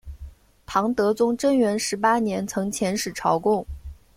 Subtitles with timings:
[0.65, 3.63] 唐德宗贞元十八年曾遣使朝贡。